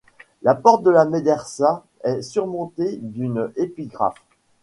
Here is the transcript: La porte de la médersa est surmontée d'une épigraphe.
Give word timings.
La 0.41 0.55
porte 0.55 0.81
de 0.81 0.89
la 0.89 1.05
médersa 1.05 1.85
est 2.03 2.23
surmontée 2.23 2.97
d'une 3.03 3.53
épigraphe. 3.55 4.15